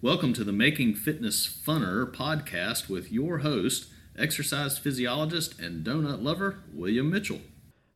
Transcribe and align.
Welcome 0.00 0.32
to 0.34 0.44
the 0.44 0.52
Making 0.52 0.94
Fitness 0.94 1.44
Funner 1.48 2.06
podcast 2.06 2.88
with 2.88 3.10
your 3.10 3.38
host, 3.38 3.88
exercise 4.16 4.78
physiologist 4.78 5.58
and 5.58 5.84
donut 5.84 6.22
lover, 6.22 6.60
William 6.72 7.10
Mitchell. 7.10 7.40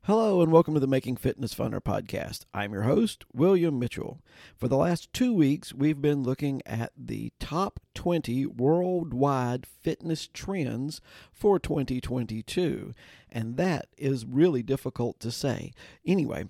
Hello, 0.07 0.43
and 0.43 0.51
welcome 0.51 0.75
to 0.75 0.81
the 0.81 0.89
Making 0.89 1.17
Fitness 1.17 1.55
Funner 1.55 1.81
podcast. 1.81 2.41
I'm 2.53 2.73
your 2.73 2.83
host, 2.83 3.25
William 3.33 3.79
Mitchell. 3.79 4.21
For 4.57 4.67
the 4.67 4.77
last 4.77 5.13
two 5.13 5.33
weeks, 5.33 5.73
we've 5.73 6.03
been 6.03 6.25
looking 6.25 6.61
at 6.67 6.91
the 6.97 7.33
top 7.39 7.79
20 7.95 8.47
worldwide 8.47 9.65
fitness 9.65 10.27
trends 10.27 11.01
for 11.33 11.61
2022, 11.61 12.95
and 13.31 13.57
that 13.59 13.87
is 13.97 14.27
really 14.27 14.65
difficult 14.65 15.21
to 15.21 15.31
say. 15.31 15.71
Anyway, 16.05 16.47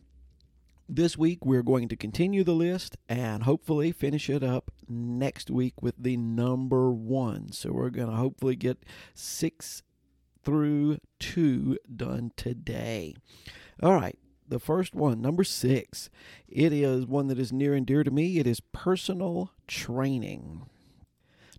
this 0.95 1.17
week, 1.17 1.45
we're 1.45 1.63
going 1.63 1.89
to 1.89 1.97
continue 1.97 2.45
the 2.45 2.55
list 2.55 2.97
and 3.09 3.45
hopefully 3.45 3.93
finish 3.93 4.29
it 4.29 4.43
up 4.43 4.71
next 4.89 5.51
week 5.51 5.81
with 5.81 5.95
the 5.99 6.17
number 6.17 6.91
one. 6.91 7.53
So, 7.53 7.73
we're 7.73 7.91
going 7.91 8.11
to 8.11 8.17
hopefully 8.17 8.57
get 8.57 8.85
six 9.15 9.83
through 10.45 10.99
two 11.19 11.79
done 11.95 12.33
today. 12.37 13.15
All 13.83 13.95
right, 13.95 14.19
the 14.47 14.59
first 14.59 14.95
one, 14.95 15.23
number 15.23 15.45
six. 15.45 16.11
It 16.49 16.73
is 16.73 17.07
one 17.07 17.29
that 17.29 17.39
is 17.39 17.53
near 17.53 17.75
and 17.75 17.87
dear 17.87 18.05
to 18.05 18.11
me. 18.11 18.39
It 18.39 18.47
is 18.47 18.61
personal 18.61 19.51
training. 19.67 20.67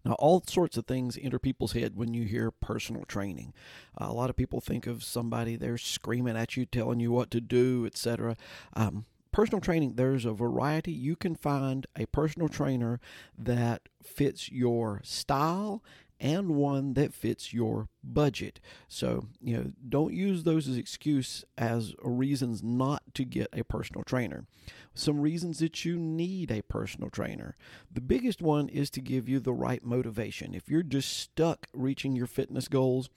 Now, 0.06 0.14
all 0.14 0.44
sorts 0.46 0.76
of 0.78 0.86
things 0.86 1.18
enter 1.22 1.40
people's 1.40 1.72
head 1.72 1.96
when 1.96 2.14
you 2.14 2.26
hear 2.26 2.52
personal 2.52 3.04
training. 3.06 3.54
Uh, 4.00 4.08
a 4.10 4.14
lot 4.14 4.30
of 4.30 4.36
people 4.36 4.60
think 4.60 4.86
of 4.86 5.04
somebody 5.04 5.56
there 5.56 5.78
screaming 5.78 6.36
at 6.36 6.58
you, 6.58 6.66
telling 6.66 7.00
you 7.00 7.12
what 7.12 7.32
to 7.32 7.40
do, 7.40 7.86
etc. 7.86 8.36
Um, 8.74 9.06
personal 9.34 9.60
training, 9.60 9.96
there's 9.96 10.24
a 10.24 10.32
variety. 10.32 10.94
You 10.94 11.18
can 11.18 11.36
find 11.36 11.86
a 11.98 12.06
personal 12.06 12.48
trainer 12.48 13.02
that 13.38 13.90
fits 14.02 14.50
your 14.50 15.02
style 15.04 15.84
and 16.20 16.52
one 16.52 16.94
that 16.94 17.14
fits 17.14 17.54
your 17.54 17.90
budget. 18.02 18.62
So, 18.88 19.28
you 19.42 19.58
know, 19.58 19.72
don't 19.90 20.14
use 20.14 20.44
those 20.44 20.70
as 20.70 20.78
excuse 20.78 21.44
as 21.58 21.94
reasons 22.02 22.64
not 22.64 23.04
to 23.16 23.26
get 23.26 23.50
a 23.52 23.64
personal 23.64 24.04
trainer. 24.04 24.46
Some 24.94 25.20
reasons 25.20 25.60
that 25.60 25.84
you 25.84 25.98
need 25.98 26.50
a 26.50 26.62
personal 26.62 27.10
trainer. 27.10 27.58
The 27.92 28.00
biggest 28.00 28.42
one 28.42 28.70
is 28.70 28.90
to 28.92 29.02
give 29.02 29.28
you 29.28 29.42
the 29.42 29.54
right 29.54 29.84
motivation. 29.84 30.54
If 30.54 30.70
you're 30.70 30.82
just 30.84 31.18
stuck 31.18 31.68
reaching 31.74 32.16
your 32.16 32.28
fitness 32.28 32.70
goals, 32.70 33.10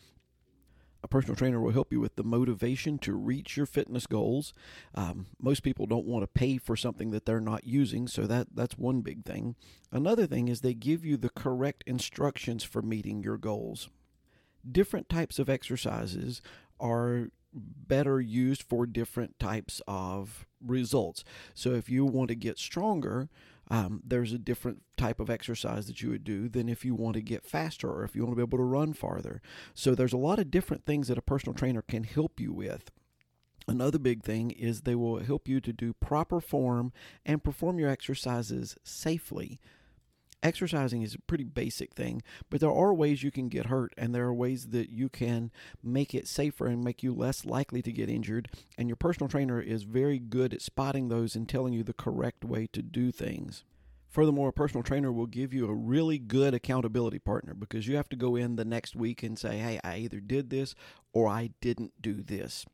a 1.06 1.08
personal 1.08 1.36
trainer 1.36 1.60
will 1.60 1.70
help 1.70 1.92
you 1.92 2.00
with 2.00 2.16
the 2.16 2.24
motivation 2.24 2.98
to 2.98 3.14
reach 3.14 3.56
your 3.56 3.64
fitness 3.64 4.08
goals. 4.08 4.52
Um, 4.92 5.26
most 5.40 5.62
people 5.62 5.86
don't 5.86 6.04
want 6.04 6.24
to 6.24 6.26
pay 6.26 6.58
for 6.58 6.76
something 6.76 7.12
that 7.12 7.26
they're 7.26 7.40
not 7.40 7.64
using, 7.64 8.08
so 8.08 8.26
that, 8.26 8.48
that's 8.52 8.76
one 8.76 9.02
big 9.02 9.24
thing. 9.24 9.54
Another 9.92 10.26
thing 10.26 10.48
is 10.48 10.60
they 10.60 10.74
give 10.74 11.04
you 11.04 11.16
the 11.16 11.30
correct 11.30 11.84
instructions 11.86 12.64
for 12.64 12.82
meeting 12.82 13.22
your 13.22 13.38
goals. 13.38 13.88
Different 14.68 15.08
types 15.08 15.38
of 15.38 15.48
exercises 15.48 16.42
are 16.80 17.28
better 17.54 18.20
used 18.20 18.64
for 18.64 18.84
different 18.84 19.38
types 19.38 19.80
of 19.86 20.44
results. 20.60 21.22
So 21.54 21.70
if 21.70 21.88
you 21.88 22.04
want 22.04 22.30
to 22.30 22.34
get 22.34 22.58
stronger, 22.58 23.28
um, 23.70 24.02
there's 24.04 24.32
a 24.32 24.38
different 24.38 24.82
type 24.96 25.20
of 25.20 25.30
exercise 25.30 25.86
that 25.86 26.00
you 26.00 26.10
would 26.10 26.24
do 26.24 26.48
than 26.48 26.68
if 26.68 26.84
you 26.84 26.94
want 26.94 27.14
to 27.14 27.22
get 27.22 27.44
faster 27.44 27.90
or 27.90 28.04
if 28.04 28.14
you 28.14 28.22
want 28.22 28.32
to 28.32 28.36
be 28.36 28.48
able 28.48 28.58
to 28.58 28.64
run 28.64 28.92
farther. 28.92 29.42
So 29.74 29.94
there's 29.94 30.12
a 30.12 30.18
lot 30.18 30.38
of 30.38 30.50
different 30.50 30.84
things 30.84 31.08
that 31.08 31.18
a 31.18 31.22
personal 31.22 31.54
trainer 31.54 31.82
can 31.82 32.04
help 32.04 32.38
you 32.40 32.52
with. 32.52 32.90
Another 33.68 33.98
big 33.98 34.22
thing 34.22 34.52
is 34.52 34.82
they 34.82 34.94
will 34.94 35.18
help 35.18 35.48
you 35.48 35.60
to 35.60 35.72
do 35.72 35.92
proper 35.92 36.40
form 36.40 36.92
and 37.24 37.42
perform 37.42 37.80
your 37.80 37.90
exercises 37.90 38.76
safely 38.84 39.58
exercising 40.46 41.02
is 41.02 41.14
a 41.14 41.18
pretty 41.18 41.44
basic 41.44 41.92
thing, 41.94 42.22
but 42.48 42.60
there 42.60 42.70
are 42.70 42.94
ways 42.94 43.22
you 43.22 43.32
can 43.32 43.48
get 43.48 43.66
hurt, 43.66 43.92
and 43.98 44.14
there 44.14 44.26
are 44.26 44.34
ways 44.34 44.68
that 44.68 44.90
you 44.90 45.08
can 45.08 45.50
make 45.82 46.14
it 46.14 46.28
safer 46.28 46.66
and 46.66 46.84
make 46.84 47.02
you 47.02 47.12
less 47.12 47.44
likely 47.44 47.82
to 47.82 47.92
get 47.92 48.08
injured. 48.08 48.48
And 48.78 48.88
your 48.88 48.96
personal 48.96 49.28
trainer 49.28 49.60
is 49.60 49.82
very 49.82 50.18
good 50.20 50.54
at 50.54 50.62
spotting 50.62 51.08
those 51.08 51.34
and 51.34 51.48
telling 51.48 51.72
you 51.72 51.82
the 51.82 51.92
correct 51.92 52.44
way 52.44 52.68
to 52.72 52.80
do 52.80 53.10
things. 53.10 53.64
Furthermore, 54.08 54.48
a 54.50 54.52
personal 54.52 54.84
trainer 54.84 55.12
will 55.12 55.26
give 55.26 55.52
you 55.52 55.68
a 55.68 55.74
really 55.74 56.18
good 56.18 56.54
accountability 56.54 57.18
partner 57.18 57.52
because 57.52 57.86
you 57.86 57.96
have 57.96 58.08
to 58.08 58.16
go 58.16 58.36
in 58.36 58.56
the 58.56 58.64
next 58.64 58.96
week 58.96 59.22
and 59.22 59.38
say, 59.38 59.58
hey, 59.58 59.80
I 59.84 59.98
either 59.98 60.20
did 60.20 60.48
this 60.48 60.74
or 61.12 61.28
I 61.28 61.50
didn't 61.60 62.00
do 62.00 62.22
this. 62.22 62.64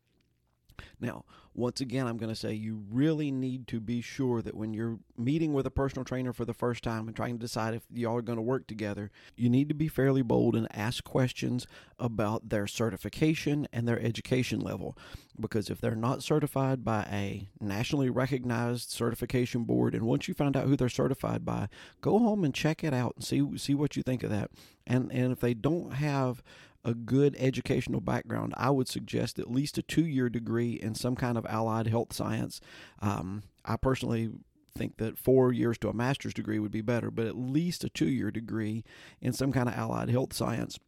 Now, 0.99 1.25
once 1.55 1.81
again, 1.81 2.07
I'm 2.07 2.17
going 2.17 2.31
to 2.31 2.39
say 2.39 2.53
you 2.53 2.83
really 2.89 3.29
need 3.29 3.67
to 3.67 3.79
be 3.79 4.01
sure 4.01 4.41
that 4.41 4.55
when 4.55 4.73
you're 4.73 4.97
meeting 5.17 5.53
with 5.53 5.67
a 5.67 5.71
personal 5.71 6.03
trainer 6.03 6.33
for 6.33 6.45
the 6.45 6.53
first 6.53 6.83
time 6.83 7.07
and 7.07 7.15
trying 7.15 7.35
to 7.35 7.41
decide 7.41 7.75
if 7.75 7.83
y'all 7.93 8.17
are 8.17 8.23
going 8.23 8.37
to 8.37 8.41
work 8.41 8.65
together, 8.65 9.11
you 9.35 9.49
need 9.49 9.69
to 9.69 9.75
be 9.75 9.87
fairly 9.87 10.23
bold 10.23 10.55
and 10.55 10.67
ask 10.75 11.03
questions 11.03 11.67
about 11.99 12.49
their 12.49 12.65
certification 12.65 13.67
and 13.71 13.87
their 13.87 13.99
education 13.99 14.59
level. 14.59 14.97
Because 15.39 15.69
if 15.69 15.79
they're 15.79 15.95
not 15.95 16.23
certified 16.23 16.83
by 16.83 17.07
a 17.11 17.49
nationally 17.59 18.09
recognized 18.09 18.89
certification 18.89 19.63
board, 19.63 19.93
and 19.93 20.03
once 20.03 20.27
you 20.27 20.33
find 20.33 20.57
out 20.57 20.65
who 20.65 20.75
they're 20.75 20.89
certified 20.89 21.45
by, 21.45 21.69
go 22.01 22.17
home 22.17 22.43
and 22.43 22.53
check 22.53 22.83
it 22.83 22.93
out 22.93 23.13
and 23.15 23.23
see 23.23 23.57
see 23.57 23.73
what 23.75 23.95
you 23.95 24.03
think 24.03 24.23
of 24.23 24.29
that. 24.31 24.49
And 24.87 25.11
and 25.11 25.31
if 25.31 25.39
they 25.39 25.53
don't 25.53 25.93
have 25.93 26.43
a 26.85 26.93
good 26.93 27.35
educational 27.39 28.01
background, 28.01 28.53
I 28.57 28.69
would 28.69 28.87
suggest 28.87 29.39
at 29.39 29.51
least 29.51 29.77
a 29.77 29.81
two 29.81 30.05
year 30.05 30.29
degree 30.29 30.73
in 30.73 30.95
some 30.95 31.15
kind 31.15 31.37
of 31.37 31.45
allied 31.45 31.87
health 31.87 32.13
science. 32.13 32.59
Um, 32.99 33.43
I 33.65 33.77
personally 33.77 34.31
think 34.75 34.97
that 34.97 35.17
four 35.17 35.53
years 35.53 35.77
to 35.79 35.89
a 35.89 35.93
master's 35.93 36.33
degree 36.33 36.59
would 36.59 36.71
be 36.71 36.81
better, 36.81 37.11
but 37.11 37.27
at 37.27 37.37
least 37.37 37.83
a 37.83 37.89
two 37.89 38.09
year 38.09 38.31
degree 38.31 38.83
in 39.21 39.33
some 39.33 39.51
kind 39.51 39.69
of 39.69 39.75
allied 39.75 40.09
health 40.09 40.33
science. 40.33 40.79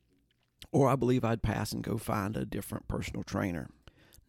Or 0.71 0.89
I 0.89 0.95
believe 0.95 1.23
I'd 1.23 1.43
pass 1.43 1.71
and 1.71 1.83
go 1.83 1.97
find 1.97 2.35
a 2.35 2.45
different 2.45 2.87
personal 2.87 3.23
trainer. 3.23 3.69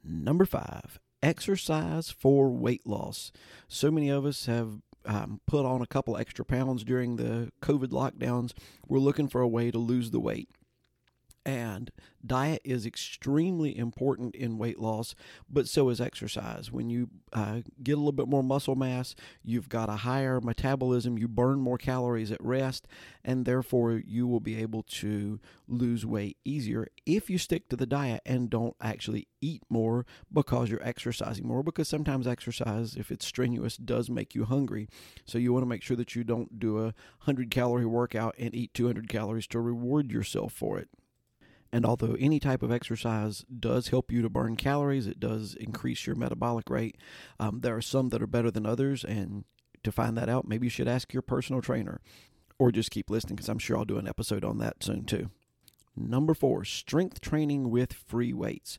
Number 0.04 0.44
five, 0.44 1.00
exercise 1.22 2.10
for 2.10 2.50
weight 2.50 2.86
loss. 2.86 3.32
So 3.66 3.90
many 3.90 4.10
of 4.10 4.24
us 4.24 4.46
have 4.46 4.80
um, 5.04 5.40
put 5.46 5.64
on 5.64 5.82
a 5.82 5.86
couple 5.86 6.16
extra 6.16 6.44
pounds 6.44 6.84
during 6.84 7.16
the 7.16 7.50
COVID 7.62 7.88
lockdowns. 7.88 8.52
We're 8.86 8.98
looking 8.98 9.28
for 9.28 9.40
a 9.40 9.48
way 9.48 9.70
to 9.70 9.78
lose 9.78 10.10
the 10.10 10.20
weight. 10.20 10.48
And 11.46 11.92
diet 12.26 12.60
is 12.64 12.84
extremely 12.84 13.78
important 13.78 14.34
in 14.34 14.58
weight 14.58 14.80
loss, 14.80 15.14
but 15.48 15.68
so 15.68 15.90
is 15.90 16.00
exercise. 16.00 16.72
When 16.72 16.90
you 16.90 17.08
uh, 17.32 17.60
get 17.80 17.92
a 17.92 17.98
little 17.98 18.10
bit 18.10 18.26
more 18.26 18.42
muscle 18.42 18.74
mass, 18.74 19.14
you've 19.44 19.68
got 19.68 19.88
a 19.88 19.94
higher 19.98 20.40
metabolism, 20.40 21.16
you 21.16 21.28
burn 21.28 21.60
more 21.60 21.78
calories 21.78 22.32
at 22.32 22.42
rest, 22.42 22.88
and 23.24 23.44
therefore 23.44 23.92
you 23.92 24.26
will 24.26 24.40
be 24.40 24.60
able 24.60 24.82
to 24.82 25.38
lose 25.68 26.04
weight 26.04 26.36
easier 26.44 26.88
if 27.06 27.30
you 27.30 27.38
stick 27.38 27.68
to 27.68 27.76
the 27.76 27.86
diet 27.86 28.22
and 28.26 28.50
don't 28.50 28.74
actually 28.80 29.28
eat 29.40 29.62
more 29.68 30.04
because 30.32 30.68
you're 30.68 30.82
exercising 30.82 31.46
more. 31.46 31.62
Because 31.62 31.88
sometimes 31.88 32.26
exercise, 32.26 32.96
if 32.96 33.12
it's 33.12 33.24
strenuous, 33.24 33.76
does 33.76 34.10
make 34.10 34.34
you 34.34 34.46
hungry. 34.46 34.88
So 35.26 35.38
you 35.38 35.52
want 35.52 35.62
to 35.62 35.68
make 35.68 35.82
sure 35.82 35.96
that 35.96 36.16
you 36.16 36.24
don't 36.24 36.58
do 36.58 36.78
a 36.78 36.94
100 37.22 37.52
calorie 37.52 37.86
workout 37.86 38.34
and 38.36 38.52
eat 38.52 38.74
200 38.74 39.08
calories 39.08 39.46
to 39.48 39.60
reward 39.60 40.10
yourself 40.10 40.52
for 40.52 40.80
it. 40.80 40.88
And 41.72 41.84
although 41.84 42.16
any 42.18 42.38
type 42.40 42.62
of 42.62 42.72
exercise 42.72 43.44
does 43.58 43.88
help 43.88 44.12
you 44.12 44.22
to 44.22 44.28
burn 44.28 44.56
calories, 44.56 45.06
it 45.06 45.20
does 45.20 45.54
increase 45.54 46.06
your 46.06 46.16
metabolic 46.16 46.70
rate. 46.70 46.96
Um, 47.40 47.60
there 47.60 47.76
are 47.76 47.82
some 47.82 48.10
that 48.10 48.22
are 48.22 48.26
better 48.26 48.50
than 48.50 48.66
others, 48.66 49.04
and 49.04 49.44
to 49.82 49.92
find 49.92 50.16
that 50.16 50.28
out, 50.28 50.48
maybe 50.48 50.66
you 50.66 50.70
should 50.70 50.88
ask 50.88 51.12
your 51.12 51.22
personal 51.22 51.62
trainer 51.62 52.00
or 52.58 52.72
just 52.72 52.90
keep 52.90 53.10
listening 53.10 53.36
because 53.36 53.48
I'm 53.48 53.58
sure 53.58 53.76
I'll 53.76 53.84
do 53.84 53.98
an 53.98 54.08
episode 54.08 54.44
on 54.44 54.58
that 54.58 54.82
soon 54.82 55.04
too. 55.04 55.30
Number 55.96 56.34
four, 56.34 56.64
strength 56.64 57.20
training 57.20 57.70
with 57.70 57.92
free 57.92 58.32
weights. 58.32 58.78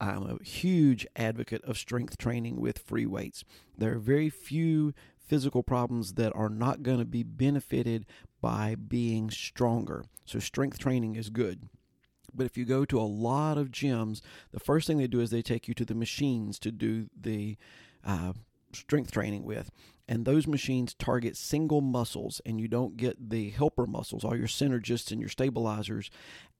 I'm 0.00 0.24
a 0.24 0.44
huge 0.44 1.06
advocate 1.16 1.64
of 1.64 1.78
strength 1.78 2.18
training 2.18 2.60
with 2.60 2.78
free 2.78 3.06
weights. 3.06 3.44
There 3.76 3.94
are 3.94 3.98
very 3.98 4.28
few 4.28 4.94
physical 5.18 5.62
problems 5.62 6.14
that 6.14 6.34
are 6.34 6.48
not 6.48 6.82
going 6.82 6.98
to 6.98 7.04
be 7.04 7.22
benefited 7.22 8.06
by 8.40 8.74
being 8.74 9.30
stronger. 9.30 10.04
So, 10.24 10.38
strength 10.38 10.78
training 10.78 11.16
is 11.16 11.30
good. 11.30 11.68
But 12.36 12.46
if 12.46 12.56
you 12.56 12.64
go 12.64 12.84
to 12.84 13.00
a 13.00 13.02
lot 13.02 13.58
of 13.58 13.70
gyms, 13.70 14.20
the 14.52 14.60
first 14.60 14.86
thing 14.86 14.98
they 14.98 15.06
do 15.06 15.20
is 15.20 15.30
they 15.30 15.42
take 15.42 15.68
you 15.68 15.74
to 15.74 15.84
the 15.84 15.94
machines 15.94 16.58
to 16.60 16.70
do 16.70 17.08
the 17.18 17.56
uh, 18.04 18.32
strength 18.72 19.10
training 19.10 19.44
with. 19.44 19.70
And 20.08 20.24
those 20.24 20.46
machines 20.46 20.94
target 20.94 21.36
single 21.36 21.80
muscles, 21.80 22.40
and 22.46 22.60
you 22.60 22.68
don't 22.68 22.96
get 22.96 23.30
the 23.30 23.50
helper 23.50 23.86
muscles, 23.86 24.24
all 24.24 24.36
your 24.36 24.46
synergists 24.46 25.10
and 25.10 25.20
your 25.20 25.28
stabilizers. 25.28 26.10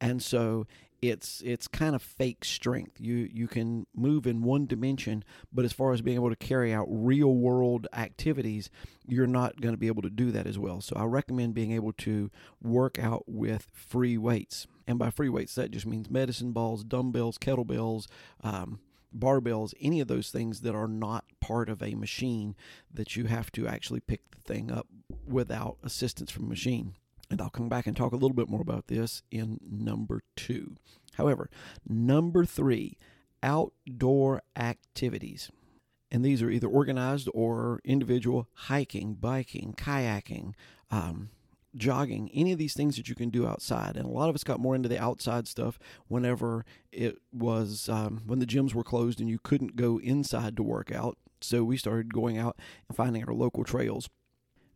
And 0.00 0.20
so 0.20 0.66
it's 1.00 1.42
it's 1.44 1.68
kind 1.68 1.94
of 1.94 2.02
fake 2.02 2.44
strength. 2.44 3.00
You 3.00 3.28
you 3.32 3.46
can 3.46 3.86
move 3.94 4.26
in 4.26 4.42
one 4.42 4.66
dimension, 4.66 5.22
but 5.52 5.64
as 5.64 5.72
far 5.72 5.92
as 5.92 6.02
being 6.02 6.16
able 6.16 6.30
to 6.30 6.36
carry 6.36 6.72
out 6.72 6.86
real 6.90 7.34
world 7.34 7.86
activities, 7.92 8.68
you're 9.06 9.26
not 9.26 9.60
going 9.60 9.74
to 9.74 9.78
be 9.78 9.86
able 9.86 10.02
to 10.02 10.10
do 10.10 10.32
that 10.32 10.46
as 10.46 10.58
well. 10.58 10.80
So 10.80 10.96
I 10.96 11.04
recommend 11.04 11.54
being 11.54 11.72
able 11.72 11.92
to 11.92 12.30
work 12.60 12.98
out 12.98 13.24
with 13.26 13.68
free 13.72 14.18
weights. 14.18 14.66
And 14.86 14.98
by 14.98 15.10
free 15.10 15.28
weights, 15.28 15.54
that 15.56 15.70
just 15.70 15.86
means 15.86 16.10
medicine 16.10 16.52
balls, 16.52 16.84
dumbbells, 16.84 17.38
kettlebells, 17.38 18.06
um, 18.42 18.80
barbells, 19.16 19.74
any 19.80 20.00
of 20.00 20.08
those 20.08 20.30
things 20.30 20.60
that 20.60 20.74
are 20.74 20.88
not 20.88 21.24
part 21.40 21.68
of 21.68 21.82
a 21.82 21.94
machine 21.94 22.54
that 22.92 23.16
you 23.16 23.24
have 23.24 23.50
to 23.52 23.66
actually 23.66 24.00
pick 24.00 24.30
the 24.30 24.40
thing 24.40 24.70
up 24.70 24.86
without 25.26 25.78
assistance 25.82 26.30
from 26.30 26.44
a 26.44 26.48
machine. 26.48 26.94
And 27.30 27.40
I'll 27.40 27.50
come 27.50 27.68
back 27.68 27.86
and 27.86 27.96
talk 27.96 28.12
a 28.12 28.16
little 28.16 28.34
bit 28.36 28.48
more 28.48 28.60
about 28.60 28.86
this 28.86 29.22
in 29.30 29.58
number 29.68 30.22
two. 30.36 30.76
However, 31.14 31.50
number 31.88 32.44
three, 32.44 32.98
outdoor 33.42 34.42
activities. 34.54 35.50
And 36.10 36.24
these 36.24 36.40
are 36.40 36.50
either 36.50 36.68
organized 36.68 37.28
or 37.34 37.80
individual 37.84 38.48
hiking, 38.52 39.14
biking, 39.14 39.74
kayaking, 39.76 40.54
um, 40.90 41.30
jogging, 41.76 42.30
any 42.32 42.52
of 42.52 42.58
these 42.58 42.74
things 42.74 42.96
that 42.96 43.08
you 43.08 43.14
can 43.14 43.30
do 43.30 43.46
outside. 43.46 43.96
And 43.96 44.06
a 44.06 44.10
lot 44.10 44.28
of 44.28 44.34
us 44.34 44.44
got 44.44 44.60
more 44.60 44.74
into 44.74 44.88
the 44.88 45.00
outside 45.00 45.46
stuff 45.46 45.78
whenever 46.08 46.64
it 46.92 47.18
was 47.32 47.88
um, 47.88 48.22
when 48.26 48.38
the 48.38 48.46
gyms 48.46 48.74
were 48.74 48.84
closed 48.84 49.20
and 49.20 49.28
you 49.28 49.38
couldn't 49.42 49.76
go 49.76 49.98
inside 50.00 50.56
to 50.56 50.62
work 50.62 50.92
out. 50.92 51.18
So 51.40 51.64
we 51.64 51.76
started 51.76 52.12
going 52.12 52.38
out 52.38 52.58
and 52.88 52.96
finding 52.96 53.24
our 53.24 53.34
local 53.34 53.64
trails. 53.64 54.08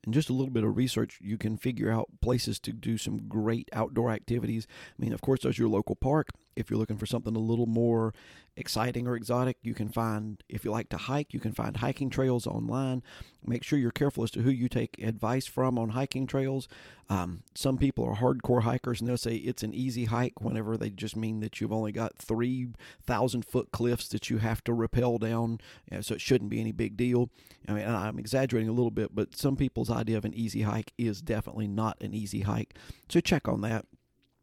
And 0.04 0.14
just 0.14 0.30
a 0.30 0.32
little 0.32 0.52
bit 0.52 0.64
of 0.64 0.76
research, 0.76 1.18
you 1.20 1.36
can 1.36 1.58
figure 1.58 1.90
out 1.90 2.08
places 2.22 2.58
to 2.60 2.72
do 2.72 2.96
some 2.96 3.28
great 3.28 3.68
outdoor 3.72 4.10
activities. 4.10 4.66
I 4.98 5.02
mean, 5.02 5.12
of 5.12 5.20
course, 5.20 5.40
there's 5.42 5.58
your 5.58 5.68
local 5.68 5.94
park. 5.94 6.28
If 6.56 6.70
you're 6.70 6.78
looking 6.78 6.98
for 6.98 7.06
something 7.06 7.34
a 7.34 7.40
little 7.40 7.66
more 7.66 8.12
exciting 8.56 9.06
or 9.06 9.16
exotic, 9.16 9.56
you 9.62 9.74
can 9.74 9.88
find, 9.88 10.42
if 10.48 10.64
you 10.64 10.70
like 10.70 10.88
to 10.90 10.96
hike, 10.96 11.32
you 11.32 11.40
can 11.40 11.52
find 11.52 11.78
hiking 11.78 12.10
trails 12.10 12.46
online. 12.46 13.02
Make 13.44 13.64
sure 13.64 13.78
you're 13.78 13.90
careful 13.90 14.24
as 14.24 14.30
to 14.32 14.42
who 14.42 14.50
you 14.50 14.68
take 14.68 15.02
advice 15.02 15.46
from 15.46 15.78
on 15.78 15.90
hiking 15.90 16.26
trails. 16.26 16.68
Um, 17.08 17.42
some 17.54 17.78
people 17.78 18.04
are 18.04 18.16
hardcore 18.16 18.62
hikers 18.62 19.00
and 19.00 19.08
they'll 19.08 19.16
say 19.16 19.36
it's 19.36 19.62
an 19.62 19.74
easy 19.74 20.04
hike 20.04 20.40
whenever 20.40 20.76
they 20.76 20.90
just 20.90 21.16
mean 21.16 21.40
that 21.40 21.60
you've 21.60 21.72
only 21.72 21.90
got 21.90 22.16
3,000 22.18 23.44
foot 23.44 23.72
cliffs 23.72 24.08
that 24.08 24.30
you 24.30 24.38
have 24.38 24.62
to 24.64 24.72
rappel 24.72 25.18
down, 25.18 25.58
you 25.90 25.96
know, 25.96 26.00
so 26.02 26.14
it 26.14 26.20
shouldn't 26.20 26.50
be 26.50 26.60
any 26.60 26.72
big 26.72 26.96
deal. 26.96 27.30
I 27.66 27.72
mean, 27.72 27.88
I'm 27.88 28.18
exaggerating 28.18 28.68
a 28.68 28.74
little 28.74 28.90
bit, 28.90 29.14
but 29.14 29.36
some 29.36 29.56
people's 29.56 29.90
idea 29.90 30.18
of 30.18 30.24
an 30.24 30.34
easy 30.34 30.62
hike 30.62 30.92
is 30.98 31.20
definitely 31.22 31.66
not 31.66 32.00
an 32.00 32.14
easy 32.14 32.42
hike. 32.42 32.74
So 33.08 33.20
check 33.20 33.48
on 33.48 33.62
that. 33.62 33.86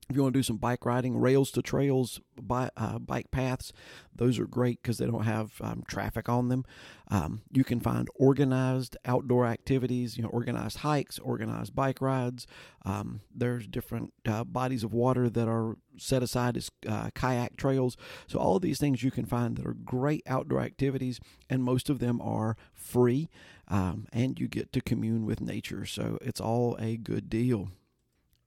If 0.10 0.16
you 0.16 0.22
want 0.24 0.34
to 0.34 0.40
do 0.40 0.44
some 0.44 0.58
bike 0.58 0.86
riding, 0.86 1.18
rails 1.18 1.52
to 1.52 1.62
trails, 1.62 2.22
bi- 2.42 2.72
uh, 2.78 2.98
bike 3.00 3.30
paths, 3.30 3.74
those 4.16 4.40
are 4.40 4.48
great 4.48 4.82
because 4.82 4.98
they 4.98 5.06
don't 5.06 5.26
have 5.26 5.54
um, 5.60 5.84
traffic 5.88 6.30
on 6.30 6.48
them. 6.48 6.64
Um, 7.10 7.42
you 7.52 7.64
can 7.64 7.82
find 7.82 8.08
organized 8.16 8.96
outdoor 9.06 9.46
activities, 9.46 10.16
you 10.16 10.24
know, 10.24 10.30
organized 10.30 10.78
hikes, 10.78 11.20
organized 11.20 11.76
bike 11.76 12.02
rides. 12.02 12.48
Um, 12.86 13.22
there's 13.36 13.68
different 13.68 14.14
uh, 14.26 14.46
bodies 14.46 14.84
of 14.84 14.94
water 14.94 15.30
that 15.30 15.48
are 15.48 15.76
set 15.98 16.24
aside 16.24 16.56
as 16.56 16.72
uh, 16.88 17.10
kayak 17.14 17.58
trails. 17.58 17.98
So 18.28 18.40
all 18.40 18.56
of 18.56 18.62
these 18.62 18.80
things 18.80 19.04
you 19.04 19.12
can 19.12 19.26
find 19.26 19.58
that 19.58 19.66
are 19.66 19.74
great 19.74 20.24
outdoor 20.26 20.62
activities, 20.62 21.20
and 21.50 21.64
most 21.64 21.90
of 21.90 22.00
them 22.00 22.22
are 22.22 22.56
free, 22.74 23.30
um, 23.68 24.08
and 24.14 24.40
you 24.40 24.48
get 24.48 24.72
to 24.72 24.82
commune 24.82 25.26
with 25.26 25.42
nature. 25.42 25.86
So 25.86 26.18
it's 26.22 26.40
all 26.40 26.78
a 26.80 26.96
good 26.96 27.30
deal. 27.30 27.72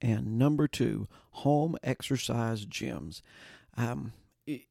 And 0.01 0.39
number 0.39 0.67
two, 0.67 1.07
home 1.31 1.77
exercise 1.83 2.65
gyms. 2.65 3.21
Um, 3.77 4.13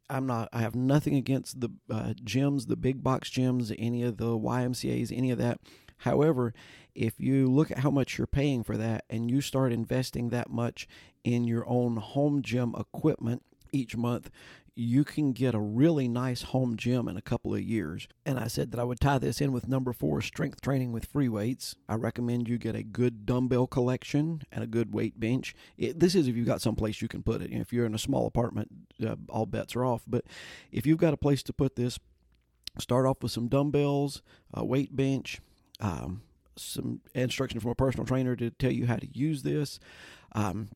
I'm 0.09 0.27
not. 0.27 0.49
I 0.53 0.61
have 0.61 0.75
nothing 0.75 1.15
against 1.15 1.61
the 1.61 1.71
uh, 1.88 2.15
gyms, 2.25 2.67
the 2.67 2.77
big 2.77 3.03
box 3.03 3.31
gyms, 3.31 3.75
any 3.79 4.03
of 4.03 4.17
the 4.17 4.37
YMCA's, 4.37 5.12
any 5.12 5.31
of 5.31 5.38
that. 5.38 5.61
However, 5.99 6.53
if 6.94 7.21
you 7.21 7.49
look 7.49 7.71
at 7.71 7.79
how 7.79 7.91
much 7.91 8.19
you're 8.19 8.27
paying 8.27 8.65
for 8.65 8.77
that, 8.77 9.05
and 9.09 9.31
you 9.31 9.41
start 9.41 9.73
investing 9.73 10.31
that 10.31 10.50
much 10.50 10.88
in 11.23 11.44
your 11.44 11.69
own 11.69 11.97
home 11.97 12.43
gym 12.43 12.75
equipment 12.76 13.43
each 13.73 13.97
month, 13.97 14.31
you 14.75 15.05
can 15.05 15.32
get 15.32 15.55
a 15.55 15.61
really 15.61 16.08
nice 16.08 16.43
home 16.43 16.76
gym 16.76 17.08
in 17.08 17.17
a 17.17 17.22
couple 17.22 17.55
of 17.55 17.62
years. 17.62 18.08
And 18.25 18.38
I 18.38 18.46
said 18.46 18.70
that 18.70 18.81
I 18.81 18.84
would 18.84 19.00
tie 19.00 19.19
this 19.19 19.40
in 19.40 19.52
with 19.52 19.69
number 19.69 19.93
four 19.93 20.20
strength 20.20 20.61
training 20.61 20.93
with 20.93 21.06
free 21.06 21.28
weights. 21.28 21.75
I 21.88 21.94
recommend 21.94 22.49
you 22.49 22.58
get 22.58 22.75
a 22.75 22.82
good 22.82 23.26
dumbbell 23.26 23.67
collection 23.67 24.43
and 24.52 24.64
a 24.64 24.67
good 24.67 24.94
weight 24.94 25.19
bench. 25.19 25.55
It, 25.76 26.00
this 26.00 26.14
is 26.14 26.28
if 26.28 26.37
you've 26.37 26.46
got 26.46 26.62
some 26.62 26.76
place 26.76 27.02
you 27.02 27.08
can 27.08 27.22
put 27.22 27.43
it. 27.43 27.52
if 27.52 27.72
you're 27.72 27.87
in 27.87 27.94
a 27.94 27.99
small 27.99 28.26
apartment, 28.26 28.69
uh, 29.05 29.17
all 29.28 29.46
bets 29.46 29.76
are 29.76 29.84
off. 29.84 30.02
But 30.06 30.25
if 30.70 30.87
you've 30.87 30.99
got 30.99 31.14
a 31.14 31.19
place 31.19 31.43
to 31.44 31.52
put 31.52 31.76
this, 31.76 31.99
start 32.78 33.06
off 33.06 33.23
with 33.23 33.32
some 33.32 33.49
dumbbells, 33.49 34.23
a 34.55 34.64
weight 34.64 34.94
bench, 34.94 35.40
um, 35.81 36.23
some 36.56 37.00
instruction 37.14 37.61
from 37.61 37.70
a 37.70 37.75
personal 37.75 38.06
trainer 38.06 38.37
to 38.37 38.50
tell 38.50 38.73
you 38.73 38.87
how 38.87 38.96
to 38.96 39.08
use 39.12 39.43
this. 39.43 39.78
Um, 40.32 40.69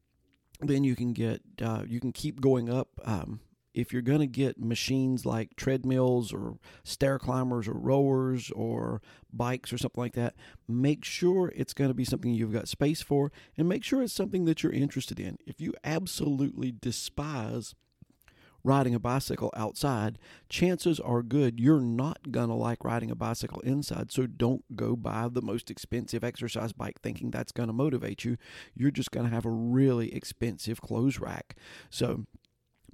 then 0.61 0.85
you 0.85 0.97
can 0.97 1.13
get 1.13 1.43
uh, 1.61 1.83
you 1.87 2.01
can 2.01 2.13
keep 2.13 2.41
going 2.41 2.71
up 2.71 2.89
um, 3.05 3.41
if 3.75 3.93
you're 3.93 4.03
going 4.03 4.21
to 4.21 4.27
get 4.27 4.59
machines 4.59 5.27
like 5.27 5.57
treadmills 5.57 6.33
or 6.33 6.59
stair 6.85 7.19
climbers 7.19 7.67
or 7.69 7.75
rowers 7.75 8.51
or 8.53 9.03
bikes 9.33 9.73
or 9.73 9.79
something 9.79 10.03
like 10.03 10.15
that, 10.15 10.35
make 10.69 11.05
sure 11.05 11.53
it's 11.57 11.75
going 11.75 11.91
to 11.91 11.95
be 11.95 12.05
something 12.05 12.33
you've 12.33 12.53
got 12.53 12.69
space 12.69 13.03
for 13.03 13.33
and 13.59 13.69
make 13.69 13.85
sure 13.85 14.03
it's 14.03 14.13
something 14.13 14.45
that 14.45 14.63
you're 14.63 14.73
interested 14.73 15.19
in. 15.19 15.37
If 15.47 15.61
you 15.61 15.75
absolutely 15.85 16.73
despise 16.73 17.75
riding 18.65 18.95
a 18.95 18.99
bicycle 18.99 19.53
outside, 19.55 20.19
chances 20.49 20.99
are 20.99 21.23
good 21.23 21.61
you're 21.61 21.81
not 21.81 22.33
going 22.33 22.49
to 22.49 22.55
like 22.55 22.83
riding 22.83 23.11
a 23.11 23.15
bicycle 23.15 23.61
inside. 23.61 24.11
So 24.11 24.27
don't 24.27 24.65
go 24.75 24.97
buy 24.97 25.29
the 25.31 25.43
most 25.43 25.71
expensive 25.71 26.25
exercise 26.25 26.73
bike 26.73 27.01
thinking 27.03 27.31
that's 27.31 27.53
going 27.53 27.67
to 27.67 27.75
motivate 27.75 28.25
you. 28.25 28.39
You're 28.75 28.91
just 28.91 29.11
going 29.11 29.29
to 29.29 29.35
have 29.35 29.45
a 29.45 29.51
really 29.51 30.15
expensive 30.15 30.81
clothes 30.81 31.19
rack. 31.19 31.57
So 31.91 32.25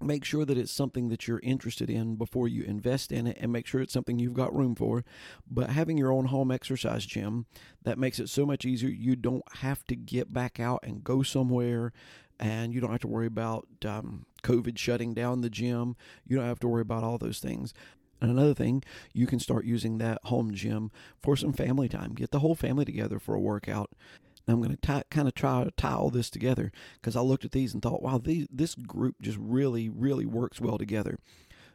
make 0.02 0.24
sure 0.24 0.44
that 0.44 0.58
it's 0.58 0.72
something 0.72 1.08
that 1.08 1.28
you're 1.28 1.40
interested 1.42 1.90
in 1.90 2.16
before 2.16 2.48
you 2.48 2.62
invest 2.62 3.12
in 3.12 3.26
it 3.26 3.36
and 3.40 3.52
make 3.52 3.66
sure 3.66 3.80
it's 3.80 3.92
something 3.92 4.18
you've 4.18 4.34
got 4.34 4.54
room 4.54 4.74
for 4.74 5.04
but 5.50 5.70
having 5.70 5.98
your 5.98 6.12
own 6.12 6.26
home 6.26 6.50
exercise 6.50 7.04
gym 7.04 7.46
that 7.82 7.98
makes 7.98 8.18
it 8.18 8.28
so 8.28 8.46
much 8.46 8.64
easier 8.64 8.90
you 8.90 9.16
don't 9.16 9.44
have 9.56 9.84
to 9.84 9.96
get 9.96 10.32
back 10.32 10.58
out 10.58 10.80
and 10.82 11.04
go 11.04 11.22
somewhere 11.22 11.92
and 12.38 12.72
you 12.72 12.80
don't 12.80 12.92
have 12.92 13.00
to 13.00 13.08
worry 13.08 13.26
about 13.26 13.66
um, 13.84 14.24
covid 14.42 14.78
shutting 14.78 15.14
down 15.14 15.40
the 15.40 15.50
gym 15.50 15.96
you 16.26 16.36
don't 16.36 16.46
have 16.46 16.60
to 16.60 16.68
worry 16.68 16.82
about 16.82 17.04
all 17.04 17.18
those 17.18 17.38
things 17.38 17.74
and 18.20 18.30
another 18.30 18.54
thing, 18.54 18.82
you 19.12 19.26
can 19.26 19.40
start 19.40 19.64
using 19.64 19.98
that 19.98 20.18
home 20.24 20.52
gym 20.52 20.90
for 21.22 21.36
some 21.36 21.52
family 21.52 21.88
time. 21.88 22.12
Get 22.12 22.30
the 22.30 22.40
whole 22.40 22.54
family 22.54 22.84
together 22.84 23.18
for 23.18 23.34
a 23.34 23.40
workout. 23.40 23.90
I'm 24.48 24.62
going 24.62 24.76
to 24.76 25.04
kind 25.10 25.28
of 25.28 25.34
try 25.34 25.64
to 25.64 25.70
tie 25.72 25.92
all 25.92 26.10
this 26.10 26.30
together 26.30 26.72
because 26.94 27.16
I 27.16 27.20
looked 27.20 27.44
at 27.44 27.52
these 27.52 27.72
and 27.72 27.82
thought, 27.82 28.02
wow, 28.02 28.18
these, 28.18 28.46
this 28.50 28.74
group 28.74 29.16
just 29.20 29.38
really, 29.38 29.88
really 29.88 30.26
works 30.26 30.60
well 30.60 30.78
together. 30.78 31.18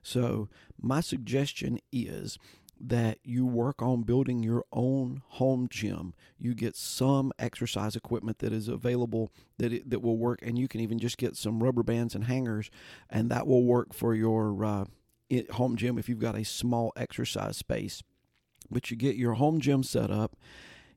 So, 0.01 0.49
my 0.79 1.01
suggestion 1.01 1.79
is 1.91 2.37
that 2.79 3.19
you 3.23 3.45
work 3.45 3.81
on 3.81 4.03
building 4.03 4.43
your 4.43 4.65
own 4.71 5.21
home 5.27 5.67
gym. 5.69 6.13
You 6.37 6.53
get 6.53 6.75
some 6.75 7.31
exercise 7.39 7.95
equipment 7.95 8.39
that 8.39 8.51
is 8.51 8.67
available 8.67 9.31
that 9.57 9.71
it, 9.71 9.89
that 9.89 10.01
will 10.01 10.17
work, 10.17 10.39
and 10.41 10.59
you 10.59 10.67
can 10.67 10.81
even 10.81 10.99
just 10.99 11.17
get 11.17 11.35
some 11.35 11.63
rubber 11.63 11.83
bands 11.83 12.15
and 12.15 12.25
hangers, 12.25 12.69
and 13.09 13.31
that 13.31 13.47
will 13.47 13.63
work 13.63 13.93
for 13.93 14.13
your 14.13 14.63
uh, 14.63 14.85
home 15.51 15.75
gym 15.75 15.97
if 15.97 16.09
you've 16.09 16.19
got 16.19 16.35
a 16.35 16.43
small 16.43 16.91
exercise 16.95 17.57
space. 17.57 18.03
But 18.69 18.91
you 18.91 18.97
get 18.97 19.15
your 19.15 19.33
home 19.33 19.61
gym 19.61 19.83
set 19.83 20.11
up 20.11 20.35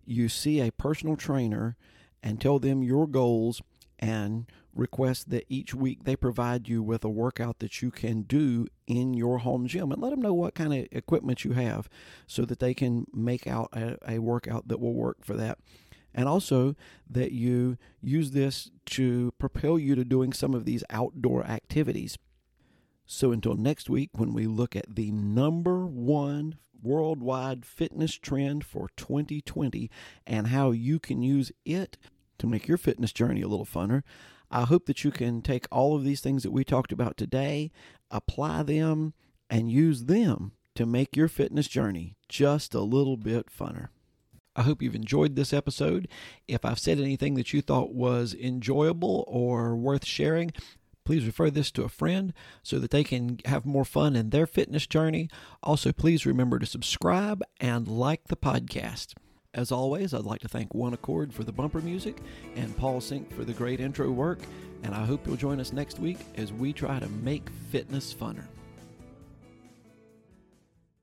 you 0.08 0.28
see 0.28 0.60
a 0.60 0.72
personal 0.72 1.16
trainer 1.16 1.76
and 2.22 2.40
tell 2.40 2.58
them 2.58 2.82
your 2.82 3.06
goals 3.06 3.62
and 3.98 4.46
request 4.74 5.30
that 5.30 5.44
each 5.48 5.74
week 5.74 6.04
they 6.04 6.14
provide 6.14 6.68
you 6.68 6.82
with 6.82 7.04
a 7.04 7.08
workout 7.08 7.58
that 7.58 7.82
you 7.82 7.90
can 7.90 8.22
do 8.22 8.66
in 8.86 9.12
your 9.12 9.38
home 9.38 9.66
gym 9.66 9.90
and 9.90 10.00
let 10.00 10.10
them 10.10 10.22
know 10.22 10.34
what 10.34 10.54
kind 10.54 10.72
of 10.72 10.86
equipment 10.92 11.44
you 11.44 11.52
have 11.52 11.88
so 12.26 12.44
that 12.44 12.60
they 12.60 12.74
can 12.74 13.06
make 13.12 13.46
out 13.46 13.68
a, 13.72 13.96
a 14.08 14.18
workout 14.18 14.68
that 14.68 14.80
will 14.80 14.94
work 14.94 15.24
for 15.24 15.34
that. 15.34 15.58
And 16.14 16.28
also 16.28 16.74
that 17.10 17.32
you 17.32 17.76
use 18.00 18.30
this 18.30 18.70
to 18.86 19.32
propel 19.38 19.78
you 19.78 19.94
to 19.94 20.04
doing 20.04 20.32
some 20.32 20.54
of 20.54 20.64
these 20.64 20.84
outdoor 20.90 21.44
activities 21.44 22.16
so 23.10 23.32
until 23.32 23.54
next 23.54 23.88
week 23.88 24.10
when 24.12 24.34
we 24.34 24.46
look 24.46 24.76
at 24.76 24.94
the 24.94 25.10
number 25.10 25.86
one 25.86 26.58
worldwide 26.82 27.64
fitness 27.64 28.14
trend 28.14 28.64
for 28.64 28.88
2020 28.96 29.90
and 30.26 30.48
how 30.48 30.70
you 30.70 30.98
can 31.00 31.22
use 31.22 31.50
it 31.64 31.96
to 32.38 32.46
make 32.46 32.68
your 32.68 32.76
fitness 32.76 33.10
journey 33.10 33.40
a 33.40 33.48
little 33.48 33.66
funner. 33.66 34.02
I 34.50 34.62
hope 34.64 34.84
that 34.86 35.04
you 35.04 35.10
can 35.10 35.40
take 35.40 35.66
all 35.72 35.96
of 35.96 36.04
these 36.04 36.20
things 36.20 36.42
that 36.42 36.52
we 36.52 36.64
talked 36.64 36.92
about 36.92 37.16
today, 37.16 37.72
apply 38.10 38.62
them, 38.62 39.14
and 39.48 39.72
use 39.72 40.04
them 40.04 40.52
to 40.74 40.84
make 40.84 41.16
your 41.16 41.28
fitness 41.28 41.66
journey 41.66 42.14
just 42.28 42.74
a 42.74 42.80
little 42.80 43.16
bit 43.16 43.46
funner. 43.46 43.88
I 44.54 44.62
hope 44.62 44.82
you've 44.82 44.94
enjoyed 44.94 45.34
this 45.34 45.52
episode. 45.52 46.08
If 46.46 46.64
I've 46.64 46.78
said 46.78 46.98
anything 46.98 47.34
that 47.34 47.52
you 47.54 47.62
thought 47.62 47.94
was 47.94 48.34
enjoyable 48.34 49.24
or 49.28 49.76
worth 49.76 50.04
sharing, 50.04 50.52
Please 51.08 51.24
refer 51.24 51.48
this 51.48 51.70
to 51.70 51.84
a 51.84 51.88
friend 51.88 52.34
so 52.62 52.78
that 52.78 52.90
they 52.90 53.02
can 53.02 53.38
have 53.46 53.64
more 53.64 53.86
fun 53.86 54.14
in 54.14 54.28
their 54.28 54.46
fitness 54.46 54.86
journey. 54.86 55.30
Also, 55.62 55.90
please 55.90 56.26
remember 56.26 56.58
to 56.58 56.66
subscribe 56.66 57.42
and 57.58 57.88
like 57.88 58.24
the 58.24 58.36
podcast. 58.36 59.14
As 59.54 59.72
always, 59.72 60.12
I'd 60.12 60.24
like 60.24 60.42
to 60.42 60.48
thank 60.48 60.74
One 60.74 60.92
Accord 60.92 61.32
for 61.32 61.44
the 61.44 61.50
bumper 61.50 61.80
music 61.80 62.18
and 62.56 62.76
Paul 62.76 63.00
Sink 63.00 63.32
for 63.32 63.46
the 63.46 63.54
great 63.54 63.80
intro 63.80 64.10
work. 64.10 64.40
And 64.82 64.94
I 64.94 65.06
hope 65.06 65.26
you'll 65.26 65.36
join 65.36 65.60
us 65.60 65.72
next 65.72 65.98
week 65.98 66.18
as 66.36 66.52
we 66.52 66.74
try 66.74 66.98
to 66.98 67.08
make 67.08 67.48
fitness 67.70 68.12
funner. 68.12 68.44